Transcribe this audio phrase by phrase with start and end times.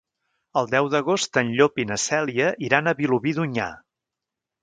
[0.61, 3.71] El deu d'agost en Llop i na Cèlia iran a Vilobí d'Onyar.